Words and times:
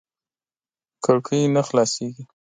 کړکۍ 1.03 1.41
نه 1.55 1.61
خلاصېږي. 1.67 2.23